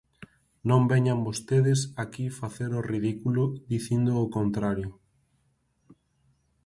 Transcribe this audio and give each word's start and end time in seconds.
Non 0.69 0.81
veñan 0.91 1.19
vostedes 1.27 1.79
aquí 2.03 2.25
facer 2.41 2.71
o 2.79 2.85
ridículo 2.93 3.43
dicindo 3.71 4.11
o 4.23 4.31
contrario. 4.37 4.89